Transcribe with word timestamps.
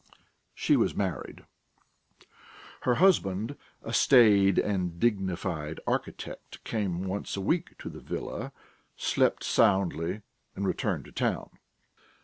She 0.55 0.75
was 0.75 0.95
married. 0.95 1.45
Her 2.81 2.95
husband, 2.95 3.55
a 3.83 3.93
staid 3.93 4.57
and 4.57 4.99
dignified 4.99 5.79
architect, 5.85 6.63
came 6.63 7.03
once 7.03 7.37
a 7.37 7.41
week 7.41 7.77
to 7.77 7.87
the 7.87 7.99
villa, 8.01 8.51
slept 8.97 9.43
soundly, 9.43 10.23
and 10.55 10.65
returned 10.67 11.05
to 11.05 11.11
town. 11.11 11.51